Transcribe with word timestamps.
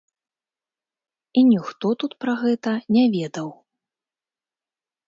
І 1.41 1.45
ніхто 1.51 1.87
тут 2.05 2.17
пра 2.27 2.33
гэта 2.45 2.71
не 2.97 3.05
ведаў. 3.19 3.47